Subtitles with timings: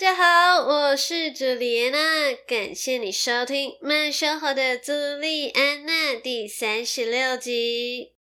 [0.00, 8.14] 大家好，我是朱莉安娜，感谢你收听《慢生活的朱莉安娜》第三十六集。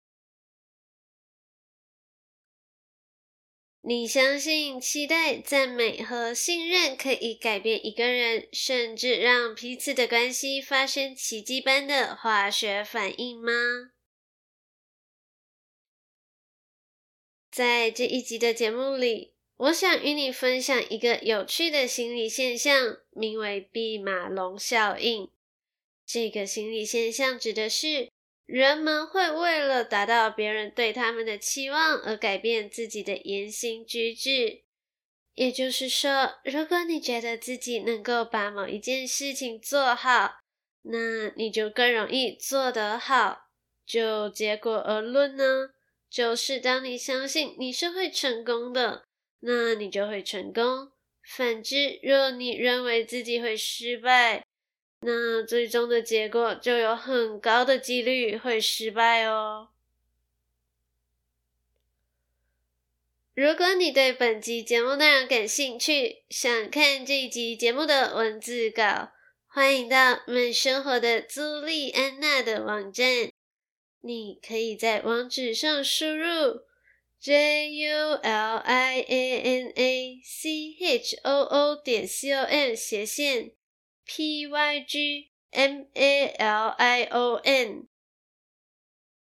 [3.79, 13.53] 你相信期待、赞美和信任可以改变一个人，甚至让彼此的关系发生奇迹般的化学反应吗？
[17.49, 25.29] 在这一集的节目里，我想与你分享一个有趣的心理现象，名为“毕马龙效应”。
[26.07, 28.09] 这个心理现象指的是
[28.45, 34.63] 人们会为了达到别人对他们的期望而改变自己的言行举止。
[35.35, 40.39] 也就是说，如果你觉得自己能够把某一件事情做好，
[40.83, 43.49] 那你就更容易做得好。
[43.85, 45.71] 就结果而论呢，
[46.09, 49.03] 就是当你相信你是会成功的。
[49.41, 50.91] 那你就会成功。
[51.23, 54.45] 反之，若你认为自己会失败，
[55.01, 59.69] 那最终的结果就有很高的几率会失败哦。
[63.35, 69.11] 如果你对本集节目内容感兴趣，想看这一集节目的文字稿，
[69.47, 73.29] 欢迎到慢生活的朱莉安娜的网站。
[74.01, 76.63] 你可以在网址上输入。
[77.21, 83.51] J U L I A N A C H O O 点 C O M 斜线
[84.05, 87.89] P Y G M A L I O N。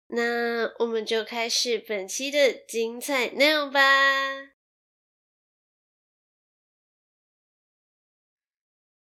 [0.08, 3.80] 那我们就开始本期的精彩内容吧。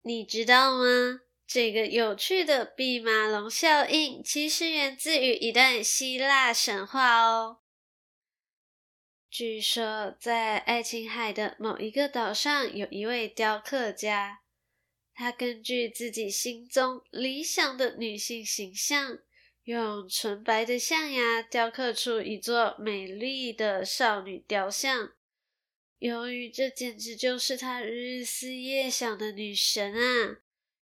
[0.03, 1.21] 你知道吗？
[1.47, 7.62] 这个有趣的毕马龙效应其实源自于一段希腊神话哦。
[9.33, 14.43] 据说，在爱琴海的某一个岛上，有一位雕刻家。
[15.15, 19.21] 他根据自己心中理想的女性形象，
[19.65, 25.15] 用纯白的象牙雕刻出一座美丽的少女雕像。
[25.99, 30.43] 由于这简直就是他日思夜想的女神啊，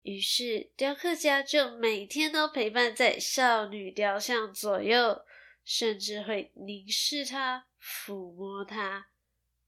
[0.02, 5.22] 于是雕刻家就每天都陪伴在少女雕像左右，
[5.64, 7.68] 甚至会凝视她。
[7.84, 9.08] 抚摸她，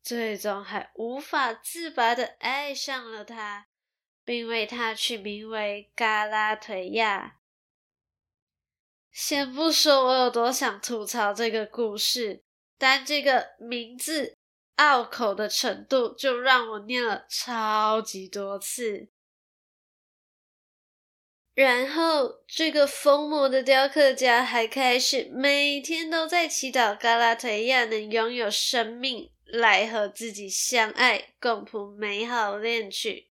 [0.02, 3.68] 最终还无法自拔的爱上了他，
[4.24, 7.40] 并为她取名为嘎拉忒亚。
[9.12, 12.44] 先不说我有多想吐槽这个故事，
[12.78, 14.38] 单这个名字
[14.76, 19.10] 拗口的程度就让我念了超级多次。
[21.56, 33.30] 然后，这个疯魔的雕刻家还开始每天都在祈祷嘎拉忒亚能拥有生命，来和自己相爱，共谱美好恋曲。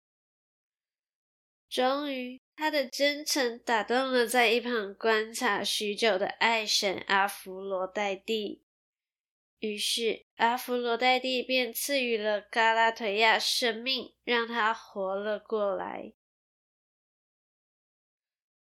[1.68, 8.62] 终于，他的真诚打动了在一旁观察许久的爱神阿芙罗黛蒂，
[9.58, 16.12] 于是阿芙罗黛蒂便赐予了嘎拉忒亚生命，让他活了过来。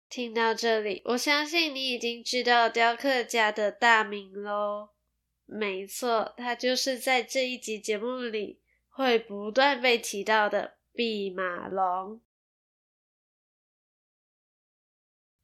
[0.09, 4.89] 听到这里，我相信你已经知道雕刻家的大名喽。
[5.45, 8.59] 没错，他就是在这一集节目里
[8.89, 12.19] 会不断被提到的毕马龙。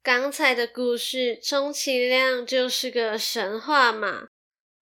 [0.01, 4.27] 刚才的故事充其量就是个神话嘛，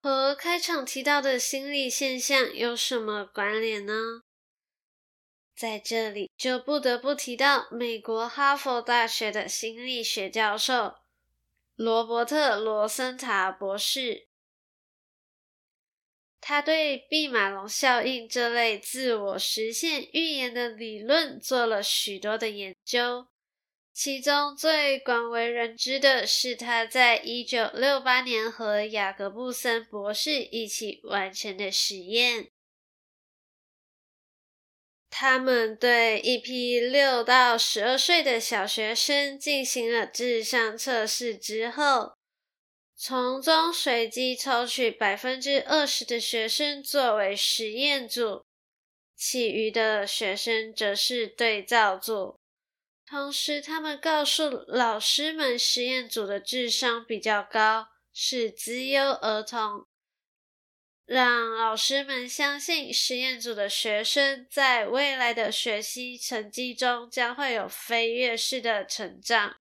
[0.01, 4.23] 和开场提到的心理现象有什么关联呢？
[5.55, 10.95] 在这里就不得不提到美国哈佛大学的心理学教授
[11.75, 14.27] 罗伯特·罗森塔博士，
[16.41, 23.27] 他对毕马龙效应这类自我实现预言的理论做了许多的研究，
[23.93, 32.49] 其中最广为人知的是他在一九六八年和雅各布森博士一起完成的实验。
[35.15, 42.15] 他们对一批六到十二岁的小学生进行了智商测试之后，
[42.97, 48.43] 从中随机抽取百分之二十的学生作为实验组，
[49.15, 52.39] 其余的学生则是对照组。
[53.05, 59.85] 同时，他们告诉老师们，实验组的智商比较高，是资优儿童，
[61.05, 69.57] 让老师们相信实验组的学生在未来的学习成绩中将会有飞跃式的成长。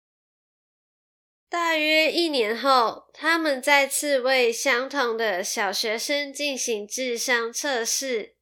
[1.48, 8.34] 大约一年后，他们再次为相同的小学生进行智商测试。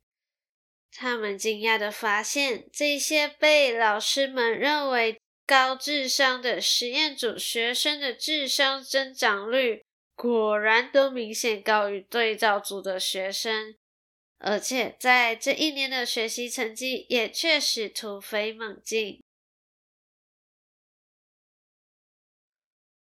[0.91, 9.85] 他们惊讶地发现，这些被老师们认为高智商的实验组学生的智商增长率，
[10.17, 13.77] 果然都明显高于对照组的学生，
[14.39, 19.23] 而且在这一年的学习成绩也确实突飞猛进。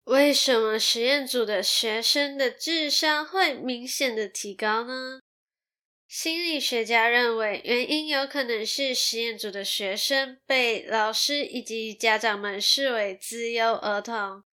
[0.06, 5.20] 为什么实验组的学生的智商会明显的提高呢？
[6.08, 14.44] 心理学家认为，原因有可能是实验组的学生被老师以及家长们视为资优儿童，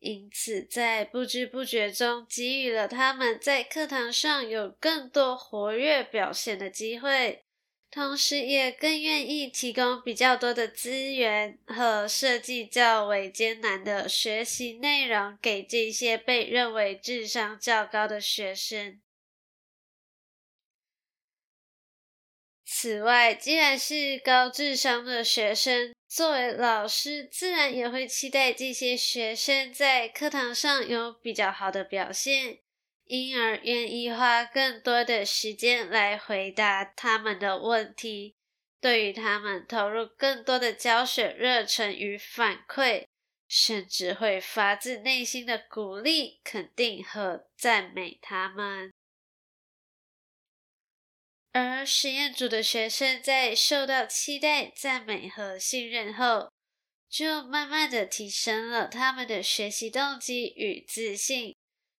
[0.00, 7.44] 因此在不知不觉中给予了他们在课堂上有更多活跃表现的机会。
[7.90, 19.00] 同时，也更愿意提供比较多的资源和设计较为艰难的学习内容给这些被认为智商较高的学生。
[22.82, 32.60] 此外，既然是高智商的学生，作为老师，自然也会期待这些学生在课堂上有比较好的表现。
[33.04, 38.34] 因而愿意花更多的时间来回答他们的问题，
[38.80, 43.04] 对于他们投入更多的教学热忱与反馈，
[43.46, 48.90] 甚至会发自内心的鼓励、肯定和赞美他们。
[51.52, 56.52] 而实验组的学生在受到期待、赞美和信任后，
[57.08, 61.56] 就慢慢的提升了他们的学习动机与自信。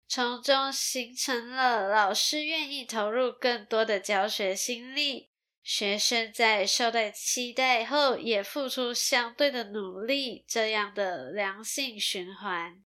[0.06, 5.28] 从中形成了老师愿意投入更多的教学心力，
[5.62, 12.84] 学生在受到期待后也付出相对的努力，这样的良性循环。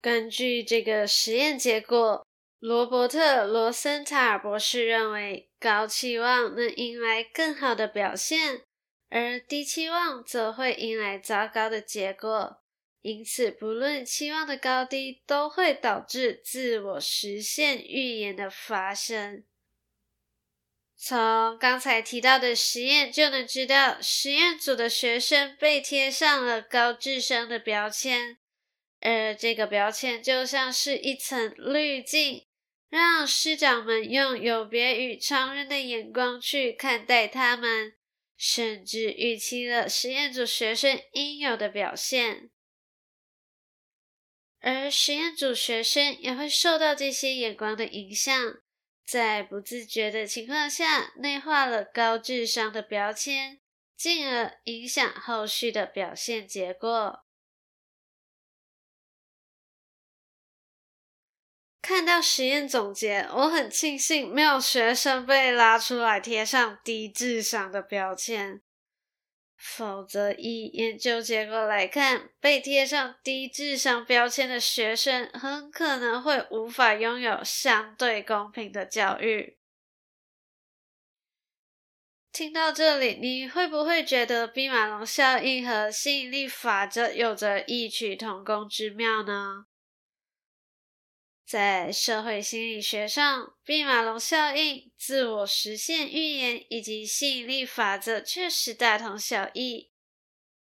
[0.00, 2.26] 根据这个实验结果，
[2.60, 8.60] 罗伯特·罗森塔尔博士认为，高期望能迎来更好的表现，
[9.08, 12.60] 而低期望则会迎来糟糕的结果。
[13.00, 19.42] 因此，不论期望的高低，都会导致自我实现预言的发生。
[20.94, 28.36] 从刚才提到的实验就能知道，实验组的学生被贴上了高智商的标签，
[29.00, 32.44] 而这个标签就像是一层滤镜，
[32.90, 37.94] 让师长们用有别于常人的眼光去看待他们，
[38.36, 42.50] 甚至预期了实验组学生应有的表现。
[44.58, 48.34] 而实验组学生也会受到这些眼光的影响，
[49.06, 53.60] 在不自觉的情况下内化了高智商的标签，
[53.96, 57.24] 进而影响后续的表现结果。
[61.82, 68.60] 看到实验总结，我很庆幸没有学生被拉出来贴上低智商的标签。
[69.56, 79.58] 否则，以研究结果来看，被贴上低智商标签的学生很可能会无法拥有相对公平的教育。
[82.32, 89.66] 听到这里，你会不会觉得毕马龙效应和吸引力法则有着异曲同工之妙呢？
[91.50, 99.90] 在社会心理学上，毕马龙效应、自我实现预言以及吸引力法则确实大同小异。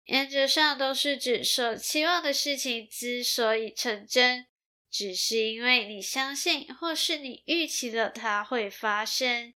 [0.05, 4.47] 原则上都是指所期望的事情之所以成真，
[4.91, 9.53] 只是因为你相信或是你预期了它会发生，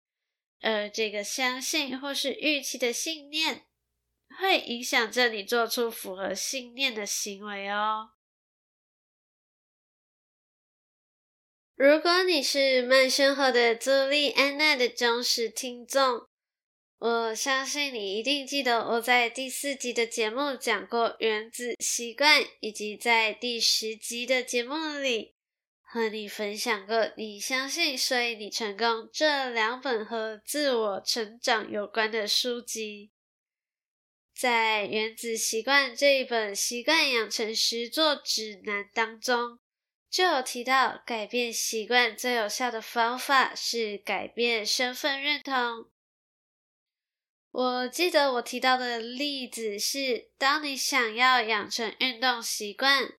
[0.60, 3.66] 而这个相信或是预期的信念，
[4.40, 8.10] 会影响着你做出符合信念的行为哦。
[11.80, 16.26] 如果你是慢生活的朱莉安娜的忠实听众，
[16.98, 25.34] 我相信你一定记得我在第四集的节目讲过原子习惯，以及在第十集的节目里
[25.80, 33.10] 和你分享过“你相信，所以你成功”这两本和自我成长有关的书籍。
[34.38, 39.58] 在《原子习惯》这一本习惯养成实作指南当中。
[40.10, 45.88] 就有提到，改变习惯最有效的方法是改变身份认同。
[47.52, 53.12] 我记得我提到的例子是，当你想要养成运动习惯，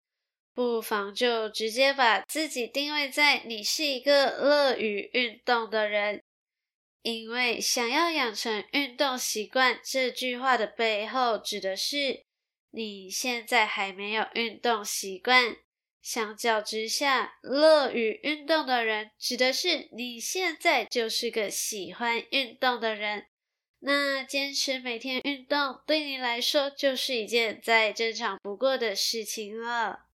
[0.53, 6.23] 不妨就直接把自己定位在你是一个乐于运动的人。
[7.03, 12.25] 因为想要养成运动习惯这句话的背后，指的是
[12.69, 15.55] 你现在还没有运动习惯。
[16.01, 23.27] 相较之下，乐于运动的人指的是你现在就是个喜欢运动的人。
[23.83, 30.07] 那坚持每天运动对你来说就是一件再正常不过的事情了。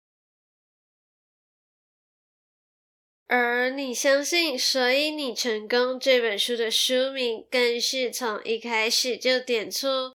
[3.28, 10.14] 而你相信，所以你成功这本书的书名更是从一开始就点出：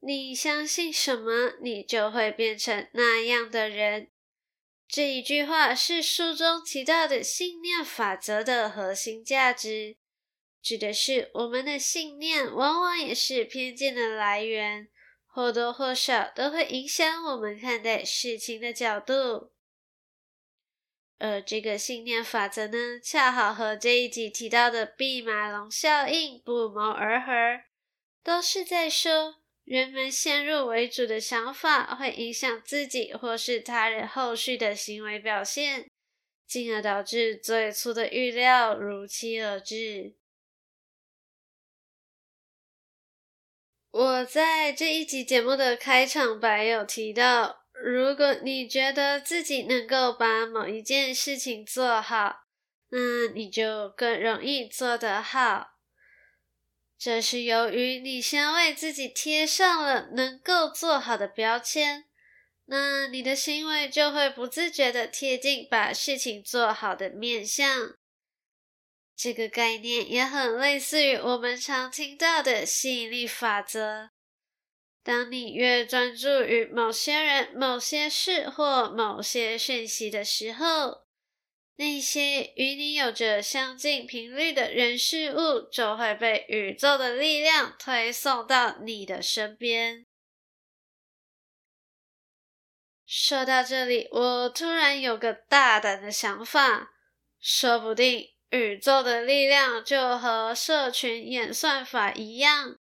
[0.00, 4.10] 你相信什么，你就会变成那样的人。
[4.86, 9.96] 这一句话是书中提到的信念法则的核心价值，
[10.62, 14.88] 指的是我们的信念往往也是偏见的来源，
[15.26, 19.50] 或多或少都会影响我们看待事情的角度。
[21.18, 27.32] 而这个信念法则呢，恰好和这一集提到的毕马龙效应不谋而合，
[28.22, 35.88] 都是在说人们先入为主的想法会影响自己或是他人后续的行为表现，
[36.46, 40.14] 进而导致最初的预料如期而至。
[43.90, 47.64] 我在这一集节目的开场白有提到。
[47.76, 52.44] 如果你觉得自己能够把某一件事情做好，
[52.88, 55.73] 那你就更容易做得好。
[56.98, 62.04] 这是由于你先为自己贴上了能够做好的标签，
[62.66, 67.94] 那你的行为就会不自觉地贴近把事情做好的面向。
[69.16, 74.10] 这个概念也很类似于我们常听到的吸引力法则。
[75.02, 81.03] 当你越专注于某些人、某些事或某些讯息的时候，
[81.76, 90.06] 那些与你有着相近频率的人事物就会被宇宙的力量推送到你的身边。
[93.04, 96.92] 说到这里，我突然有个大胆的想法，
[97.40, 102.76] 说不定宇宙的力量就和社群演算法一样。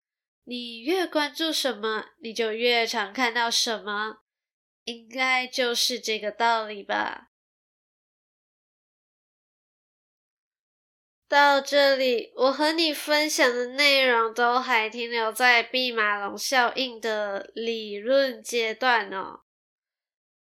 [0.45, 4.23] 你越关注什么，你就越常看到什么，
[4.83, 7.28] 应该就是这个道理吧。
[11.29, 19.41] 到这里，我和你分享的内容都还停留在毕马龙效应的理论阶段哦。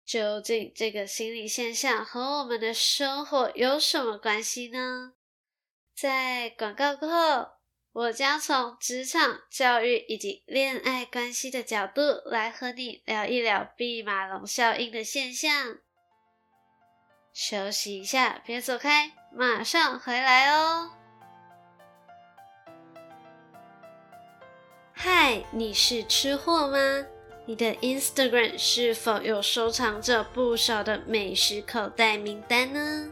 [0.04, 5.12] 究竟这个心理现象和我们的生活有什么关系呢？
[5.94, 7.62] 在广告过后。
[7.94, 15.76] 我将从职场、教育以及恋爱关系的角度来和你聊一聊毕马龙效应的现象。
[17.34, 20.90] 休息一下，别走开，马上回来哦。
[24.92, 26.78] 嗨，你是吃货吗？
[27.46, 33.10] 你的 Instagram 是否有收藏着不少的美食口袋名单呢？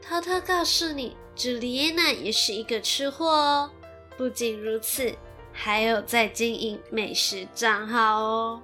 [0.00, 3.70] 偷偷告诉你，朱丽安娜也是一个吃货哦。
[4.16, 5.12] 不仅如此，
[5.52, 8.62] 还有在经营美食账号哦。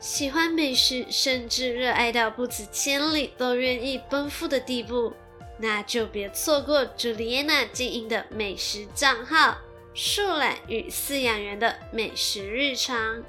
[0.00, 5.12] 喜欢美食，甚至热爱到不辞千里都愿意奔赴的地步，
[5.58, 9.58] 那就别错过朱丽安娜经营的美食账号
[9.94, 13.22] “树懒与饲养员的美食日常”。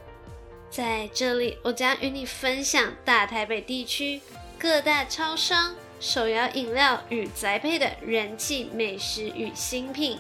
[0.69, 4.21] 在这里，我将与你分享大台北地区
[4.59, 5.75] 各大超商。
[5.99, 10.17] 手摇饮料与宅配的人气美食与新品，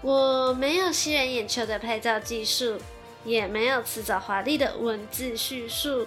[0.00, 2.78] 我没有吸人眼球的拍照技术，
[3.24, 6.06] 也没有辞藻华丽的文字叙述，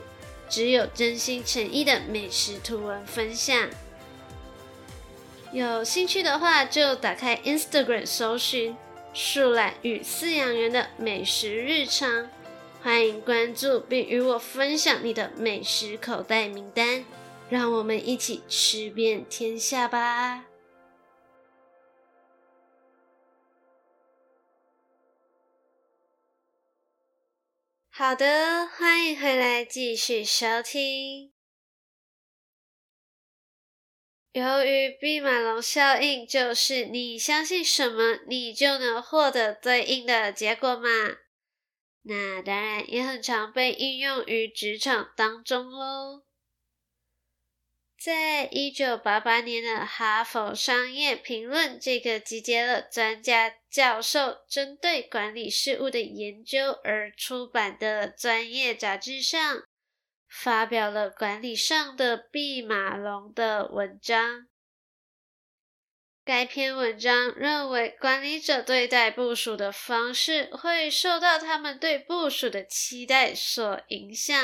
[0.50, 3.70] 只有真心诚意的美食图文分享。
[5.52, 8.76] 有兴趣的话，就打开 Instagram 搜寻
[9.14, 12.30] “树懒与饲养员的美食日常”，
[12.84, 17.06] 欢迎关注并与我分享你的美食口袋名单。
[17.50, 20.47] 让我们一起吃遍天下吧！
[27.98, 31.34] 好的，欢迎回来继续收听。
[34.34, 40.88] 由于毕马龙效应，就是你相信什么，你就能获得对应的结果嘛。
[42.04, 46.27] 那当然也很常被应用于职场当中喽。
[48.00, 59.64] 在一九八八年的《哈佛商业评论》这个集结了专家教授针对管理事务的研究而出版的专业杂志上，
[60.30, 64.48] 发表了管理上的弼马龙的文章。
[66.24, 74.38] 该篇文章认为，管理者对待部署的方式会受到他们对部署的期待所影响。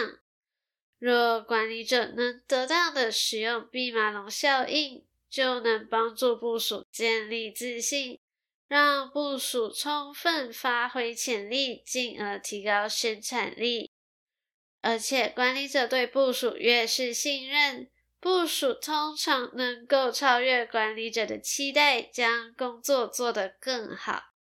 [1.04, 8.22] 若管理者能得当的使用弼马龙效应，就能帮助部署建立自信，
[8.70, 13.92] 让部署充分发挥潜力，进而提高生产力。
[14.80, 17.90] 而且，管理者对部署越是信任，
[18.22, 24.33] 部署通常能够超越管理者的期待，将工作做得更好。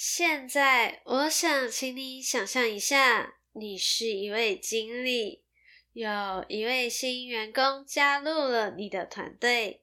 [0.00, 5.44] 现在，我想请你想象一下，你是一位经理，
[5.92, 9.82] 有一位新员工加入了你的团队。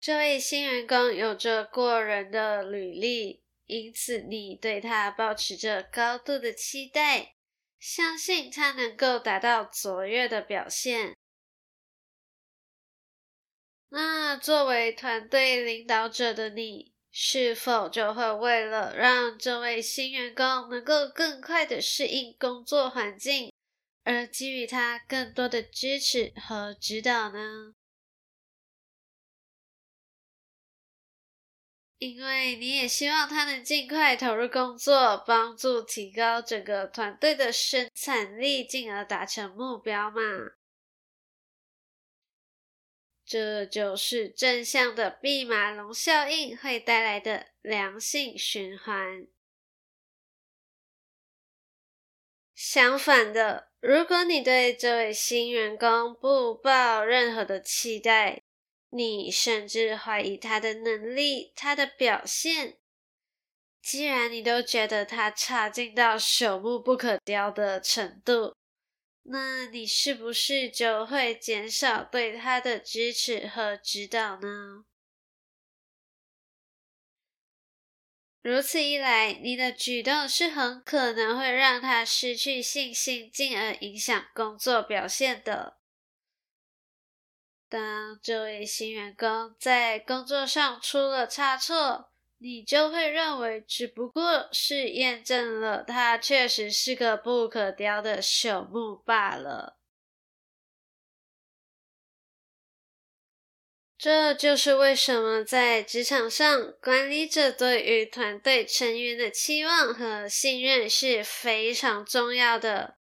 [0.00, 7.34] 这位新员工有着过人的履历，因此你对他保持着高度的期待，
[7.78, 11.14] 相信他能够达到卓越的表现。
[13.90, 23.50] 那作为团队领导者的你，是否就会为了让这位新员工能够更快的适应工作环境，
[24.04, 27.72] 而给予他更多的支持和指导呢？
[31.96, 40.20] 因为你也希望他能尽快投入工作，帮助提高整个团队的生产力，进而达成目标嘛。
[43.26, 49.26] 这就是正向的弼马龙效应会带来的良性循环。
[52.54, 58.40] 相反的，如果你对这位新员工不抱任何的期待，
[58.90, 62.78] 你甚至怀疑他的能力、他的表现，
[63.82, 68.54] 既然你都觉得他差劲到朽木不可雕的程度。
[69.28, 74.84] 那你是不是就会减少对他的支持和指导呢？
[78.40, 85.80] 如此一来，你的举动是很可能会让他失去信心，进而影响工作表现的。
[87.68, 92.12] 当这位新员工在工作上出了差错，
[92.46, 99.76] 你就会认为，只不过是验证了他确实是个不可雕的朽木罢了。
[103.98, 112.96] 这就是为什么在职场上，管理者对于团队成员的期望和信任是非常重要的。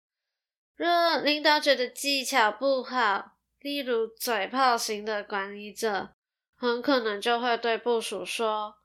[0.75, 6.13] 若领导者的技巧不好，例如嘴炮型的管理者，
[6.55, 8.75] 很可能就会对部署说，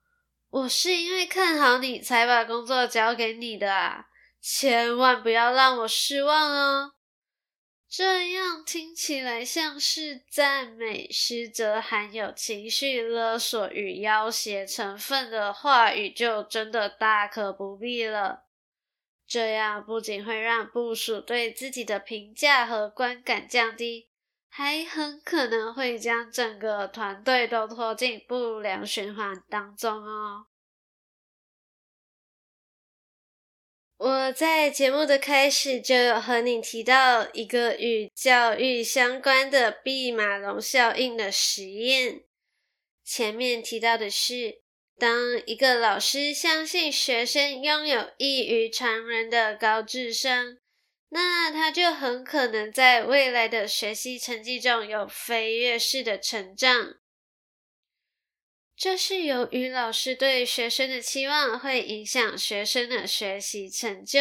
[0.57, 4.07] 我是因为看好你才把工作交给你的啊，
[4.41, 6.93] 千万不要让我失望哦。
[7.87, 18.47] 这样听起来像是赞美，实则含有情绪勒索与要挟成分的话语，就真的大可不必了。
[19.27, 24.06] 这样不仅会让部署对自己的评价和观感降低。
[24.59, 30.47] 还很可能会将整个团队都拖进不良循环当中哦。
[33.99, 42.25] 我在节目的开始就有和你提到一个与教育相关的弼马龙效应的实验。
[43.05, 44.63] 前面提到的是，
[44.99, 50.57] 当一个老师相信学生拥有异于常人的高智商。
[51.09, 56.97] 那他就很可能在未来的学习成绩中有飞跃式的成长。
[58.77, 64.21] 这是由于老师对学生的期望会影响学生的学习成就。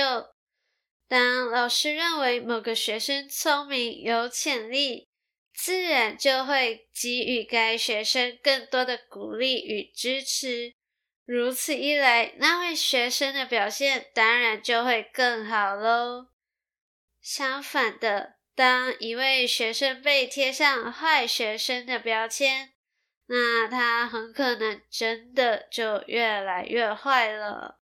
[1.08, 5.10] 当老师认为某个学生聪明有潜力，
[5.54, 10.74] 自然就会给予该学生更多的鼓励与支持。
[11.26, 16.28] 如此一来，那位学生的表现当然就会更好喽。
[17.26, 22.74] 相反的，当一位学生被贴上坏学生的标签，
[23.26, 27.80] 那他很可能真的就越来越坏了。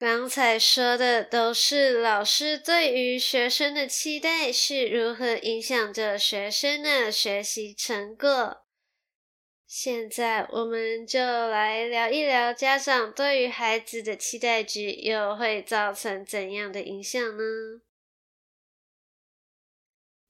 [0.00, 8.67] 刚才说的都是老师对于学生的期待是如何影响着学生的学习成果。
[9.70, 17.82] 现在我们就来聊一聊家长对于孩子的期待值又会造成怎样的影响呢？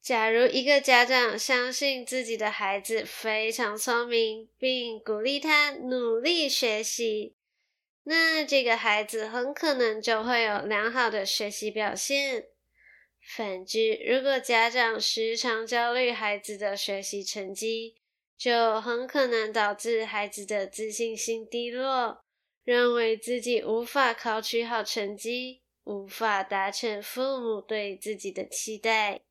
[0.02, 7.36] 假如一个家长相信自己的孩子非常聪明，并鼓励他努力学习，
[8.02, 12.48] 那这个孩子很可能就会有良好的学习表现。
[13.20, 17.94] 反之，如果家长时常焦虑孩子的学习成绩，
[18.38, 22.24] 就很可能导致孩子的自信心低落，
[22.62, 29.22] 认为自己无法考取好成绩，无法达成父母对自己的期待。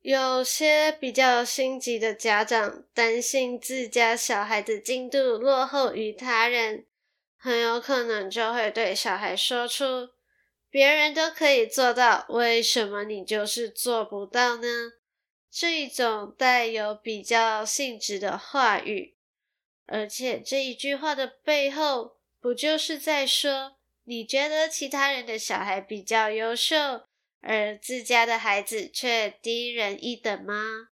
[0.00, 6.86] 有些比较心急的家长担心自家小孩的进度落后于他人，
[7.36, 10.08] 很有可能就会对小孩说出
[10.68, 14.66] “别人都可以做到，为什么你就是做不到呢？”
[15.54, 19.18] 这一种带有比较性质的话语，
[19.84, 27.06] 而且这一句话的背后，不就是在说你觉得其他人的小孩比较优秀，
[27.42, 30.88] 而自家的孩子却低人一等吗？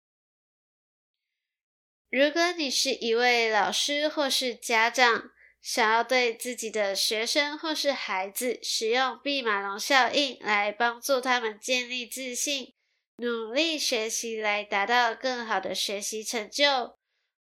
[2.09, 5.29] 如果你是一位老师或是家长，
[5.61, 12.73] 想要对自己的学生或是孩子使用毕马龙效应来帮助他们建立自信，
[13.17, 16.97] 努力学习来达到更好的学习成就，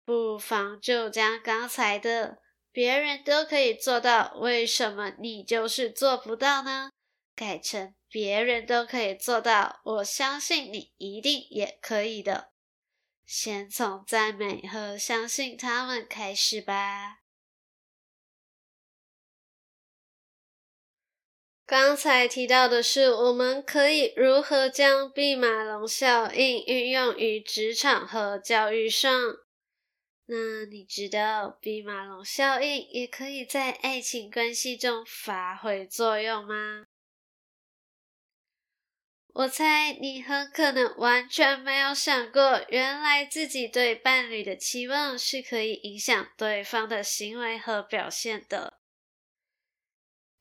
[0.05, 2.39] 不妨就将刚才的
[2.71, 6.89] “别人都可以做到，为什么你就是做不到呢？”
[7.35, 12.51] 改成“别人都可以做到，我相信你一定也可以的。”
[13.27, 17.24] 先从赞美和相信他们开始吧。
[21.67, 29.11] 刚才提到的是，我们可以如何将毕马龙效应运用于职场和教育上。
[30.27, 36.85] 那你知道毕马龙效应也可以在爱情关系中发挥作用吗？
[39.33, 48.79] 我猜你很可能完全没有想过，原来自己对伴侣的期望是可以影响对方的行为和表现的。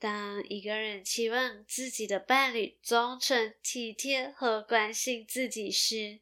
[0.05, 6.21] 当一个人期望自己的伴侣忠诚、体贴和关心自己时，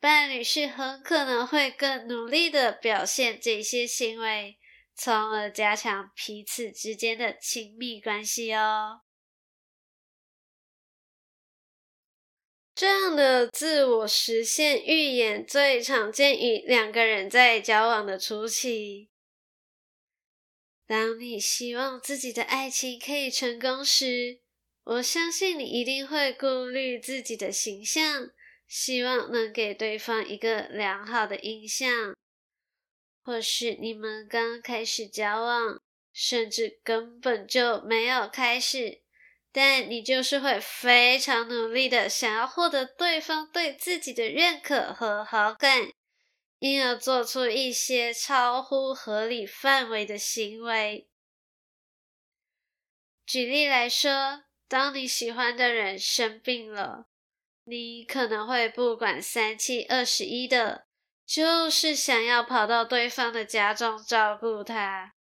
[0.00, 4.56] 伴侣是很可能会更努力的表现这些行为，
[4.94, 9.02] 从而加强彼此之间的亲密关系哦。
[12.74, 19.11] 这样的自我实现预言最常见于两个人在交往的初期。
[20.86, 24.40] 当你希望自己的爱情可以成功时，
[24.84, 28.30] 我相信你一定会顾虑自己的形象，
[28.66, 32.14] 希望能给对方一个良好的印象。
[33.24, 35.80] 或是你们刚开始交往，
[36.12, 39.02] 甚至根本就没有开始，
[39.52, 45.88] 但你就是会非常努力的想要获得对方对自己的认可和好感。
[46.62, 51.08] 因而做出一些超乎合理范围的行为。
[53.26, 57.08] 举例来说，当你喜欢的人生病了，
[57.64, 60.86] 你可能会不管三七二十一的，
[61.26, 65.16] 就是想要跑到对方的家中照顾他。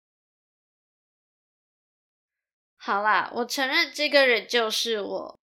[2.76, 5.40] 好啦，我承认这个人就是我。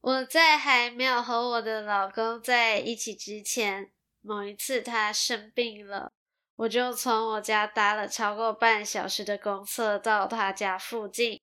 [0.00, 3.92] 我在还没有和我的老公在一起之前。
[4.22, 6.12] 某一次他生病了，
[6.56, 11.40] 我就从我家搭了超过半小时的公厕到他家附近，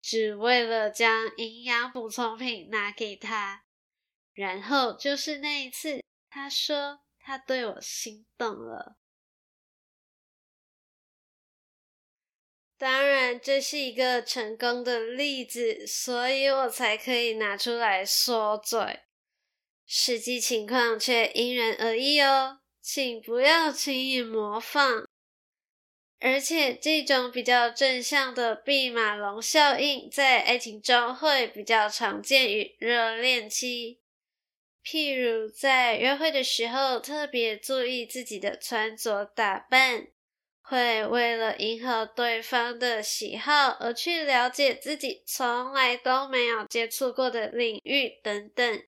[0.00, 3.64] 只为了将营养补充品拿给他。
[4.32, 8.96] 然后就是那一次，他说他对我心动了。
[12.78, 19.05] 当然，这是一个成功的例子，所以我才可以拿出来说嘴。
[19.86, 25.06] 实际情况却因人而异哦，请不要轻易模仿。
[26.18, 34.00] 而且，这种比较正向的毕马龙效应，在爱情中会比较常见于热恋期。
[34.82, 40.08] 譬如在约会的时候，特别注意自己的穿着打扮，
[40.62, 48.82] 会为了迎合对方的喜好而去了解自己从来都没有接触过的领域等等。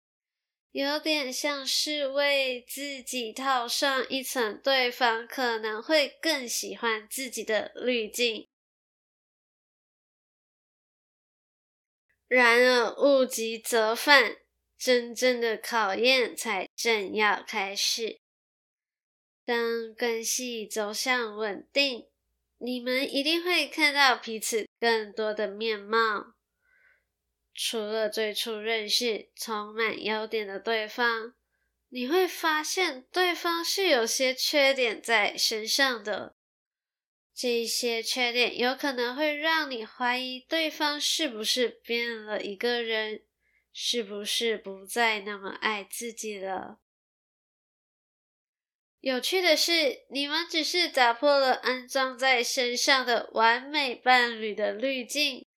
[0.73, 8.47] 有点像是为自己套上一层对方可能会更喜欢自己的滤镜。
[12.27, 14.37] 然而物极则反，
[14.77, 18.21] 真正的考验才正要开始。
[19.47, 22.07] 当关系走向稳定，
[22.59, 26.35] 你们一定会看到彼此更多的面貌。
[27.61, 31.35] 除了最初认识充满优点的对方，
[31.89, 36.37] 你会发现对方是有些缺点在身上的。
[37.35, 43.25] 这些缺点有可能会让你怀疑对方是不是变了一个人，
[43.73, 46.79] 是不是不再那么爱自己了。
[49.01, 55.48] 有趣的是，你们只是打破了安装在身上的完美伴侣的滤镜。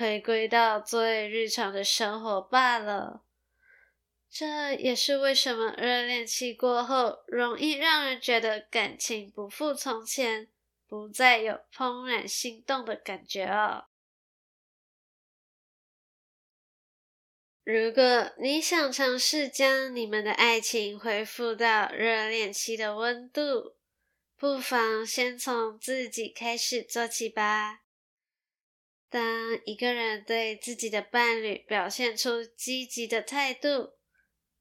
[0.00, 3.22] 回归到最日常的生活罢了。
[4.30, 10.48] 这也是为什么热恋期过后容易让人觉得感情不复从前，
[10.88, 13.88] 不再有怦然心动的感觉哦。
[17.62, 23.76] 如果你想尝试将你们的爱情恢复到热恋期的温度，
[24.38, 27.79] 不妨先从自己开始做起吧。
[29.10, 33.94] 当一个人对自己的伴侣表现出积极的态度，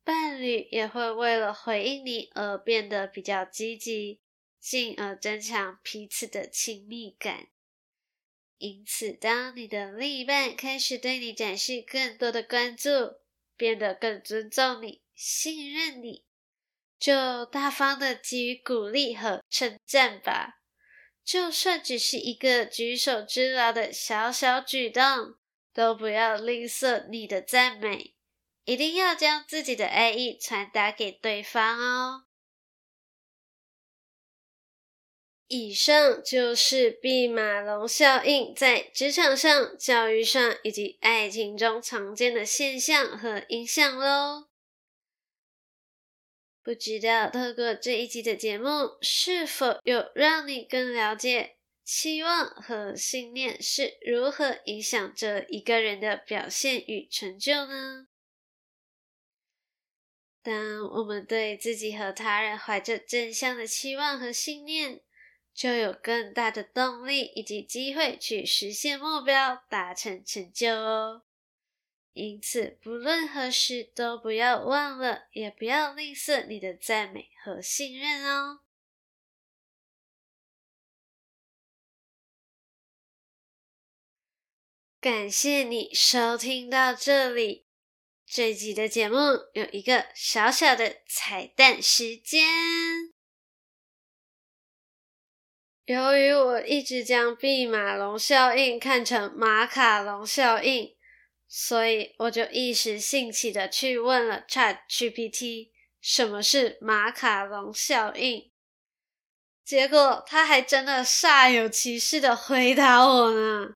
[0.03, 4.19] 伴侣也会为了回应你而变得比较积极，
[4.59, 7.49] 进而增强彼此的亲密感。
[8.57, 12.89] 因此，当你的另一半开始对你展示更多的关注，
[13.55, 16.25] 变得更尊重你、信任你，
[16.97, 20.58] 就大方的给予鼓励和称赞吧。
[21.29, 25.35] 就算只是一个举手之劳的小小举动，
[25.71, 28.15] 都不要吝啬你的赞美，
[28.65, 32.23] 一定要将自己的爱意传达给对方哦。
[35.45, 44.48] 以上就是毕马龙效应在职场上、教育上以及爱情中常见的现象和影响喽。
[46.69, 58.05] 不知道透过这一集的节目，是否有让你更了解期望和信念是如何影响着一个人的表现与成就呢？
[60.43, 65.01] 当我们对自己和他人怀着正向的期望和信念，
[65.51, 71.23] 就有更大的动力以及机会去实现目标，达成成就哦。
[72.19, 78.59] 因此，不论何时都不要忘了，也不要吝啬你的赞美和信任哦。
[84.99, 87.65] 感谢你收听到这里，
[88.25, 89.15] 这集的节目
[89.53, 92.43] 有一个小小的彩蛋时间。
[95.85, 100.98] 由于我一直将毕马龙效应看成马卡龙效应。
[101.51, 108.51] 所以我就一时兴起的去问了 ChatGPT，什么是马卡龙效应？
[109.65, 113.73] 结果他还真的煞有其事的回答我呢。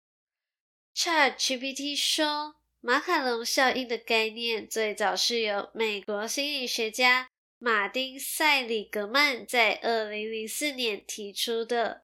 [0.95, 12.03] ChatGPT 说，马卡龙效应的概念最早是由美国心理学家马丁·塞里格曼在二零零四年提出的。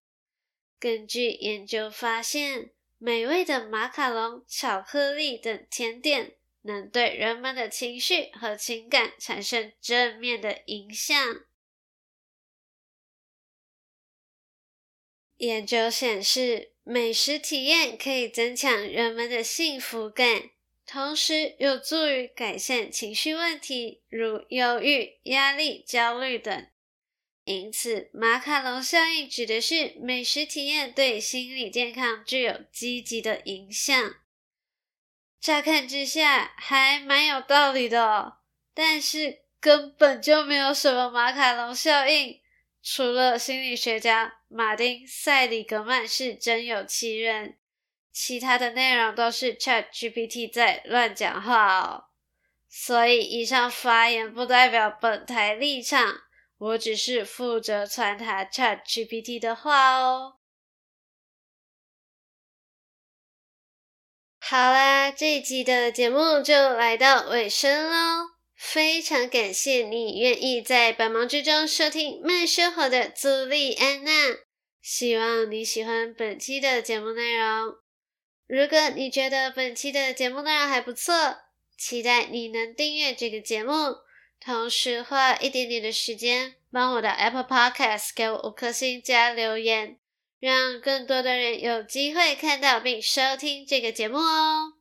[0.79, 2.71] 根据研究发现，
[3.01, 11.17] 美味的马卡龙、巧克力等甜点能对人们的情绪和情感产生正面的影响。
[15.37, 20.49] 研究显示，美食体验可以增强人们的幸福感，
[20.85, 26.67] 同时有助于改善情绪问题，如忧郁、压力、焦虑等。
[27.49, 34.13] 因此，马卡龙效应指的是美食体验对心理健康具有积极的影响。
[35.41, 38.37] 乍看之下还蛮有道理的哦，
[38.75, 42.39] 但是根本就没有什么马卡龙效应，
[42.83, 47.57] 除了心理学家马丁·塞里格曼是真有其人，
[48.13, 52.03] 其他的内容都是 ChatGPT 在乱讲话哦。
[52.69, 56.28] 所以，以上发言不代表本台立场。
[56.59, 60.35] 我只是负责传达 ChatGPT 的话哦。
[64.39, 68.29] 好啦，这一集的节目就来到尾声喽。
[68.55, 74.11] 非常感谢你愿意在百忙之中收听慢生活的朱莉安娜。
[74.81, 77.75] 希望你喜欢本期的节目内容。
[78.47, 81.13] 如果你觉得本期的节目内容还不错，
[81.77, 83.71] 期待你能订阅这个节目。
[84.39, 89.99] 同时花一点点的时间，帮我的 Apple Podcast 给我五颗星加留言，
[90.39, 94.73] 让更多的人有机会看到并收听这个节目哦。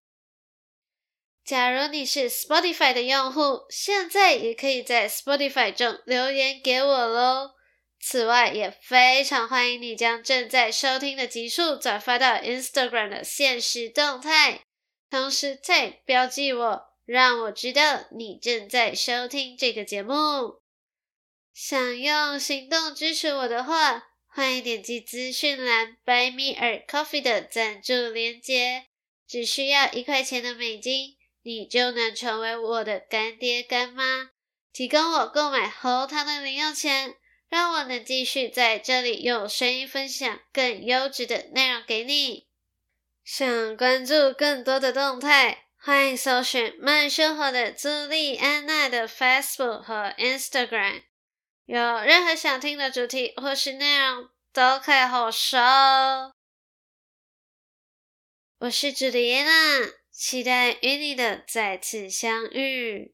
[1.44, 7.53] 假如你是 Spotify 的用户，现在也可以在 Spotify 中留言给我喽。
[8.01, 14.61] 此外，也非常欢迎你将正在收听的集数转发到 Instagram 的限时动态，
[15.11, 20.61] 同时再标记我，让我知道你正在收听这个节目。
[21.55, 28.88] 想用行动支持我的话，欢迎点击资讯栏 Buy Me a Coffee 的赞助链接，
[29.27, 34.33] 只需要一块钱的美金，你就能成为我的干爹干妈，
[34.71, 37.14] 提供我购买喉糖的零用钱。
[37.49, 42.47] 让我能继续在这里用声音分享更优质的内容给你。
[43.25, 51.03] 想关注更多的动态，欢迎搜寻慢生活的朱莉安娜的 Facebook 和 Instagram。
[51.67, 56.35] 有任何想听的主题或是内容，都可以和我说。
[58.59, 63.12] 我是朱莉安娜，期待与你的再次相遇。